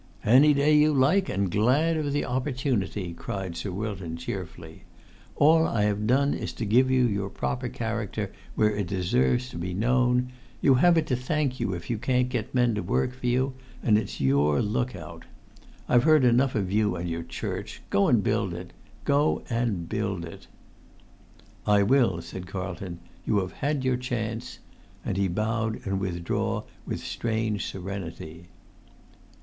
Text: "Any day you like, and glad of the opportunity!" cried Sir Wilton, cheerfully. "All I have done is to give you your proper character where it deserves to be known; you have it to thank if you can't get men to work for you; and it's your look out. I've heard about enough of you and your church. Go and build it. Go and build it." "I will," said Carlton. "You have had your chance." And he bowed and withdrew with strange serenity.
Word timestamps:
"Any 0.25 0.55
day 0.55 0.75
you 0.75 0.93
like, 0.93 1.29
and 1.29 1.51
glad 1.51 1.95
of 1.95 2.11
the 2.11 2.25
opportunity!" 2.25 3.13
cried 3.13 3.55
Sir 3.55 3.71
Wilton, 3.71 4.17
cheerfully. 4.17 4.81
"All 5.35 5.67
I 5.67 5.83
have 5.83 6.07
done 6.07 6.33
is 6.33 6.53
to 6.53 6.65
give 6.65 6.89
you 6.89 7.05
your 7.05 7.29
proper 7.29 7.69
character 7.69 8.31
where 8.55 8.75
it 8.75 8.87
deserves 8.87 9.47
to 9.49 9.59
be 9.59 9.75
known; 9.75 10.31
you 10.59 10.73
have 10.73 10.97
it 10.97 11.05
to 11.05 11.15
thank 11.15 11.61
if 11.61 11.91
you 11.91 11.99
can't 11.99 12.29
get 12.29 12.55
men 12.55 12.73
to 12.73 12.81
work 12.81 13.13
for 13.13 13.27
you; 13.27 13.53
and 13.83 13.95
it's 13.95 14.19
your 14.19 14.59
look 14.59 14.95
out. 14.95 15.25
I've 15.87 16.01
heard 16.05 16.23
about 16.23 16.29
enough 16.33 16.55
of 16.55 16.71
you 16.71 16.95
and 16.95 17.07
your 17.07 17.21
church. 17.21 17.83
Go 17.91 18.07
and 18.07 18.23
build 18.23 18.55
it. 18.55 18.73
Go 19.05 19.43
and 19.51 19.87
build 19.87 20.25
it." 20.25 20.47
"I 21.67 21.83
will," 21.83 22.23
said 22.23 22.47
Carlton. 22.47 22.97
"You 23.23 23.37
have 23.37 23.51
had 23.51 23.83
your 23.85 23.97
chance." 23.97 24.57
And 25.05 25.15
he 25.15 25.27
bowed 25.27 25.85
and 25.85 25.99
withdrew 25.99 26.63
with 26.87 27.01
strange 27.01 27.67
serenity. 27.69 28.47